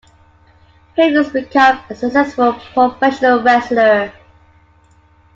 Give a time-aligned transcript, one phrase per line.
[0.97, 4.11] Hercules becomes a successful professional wrestler.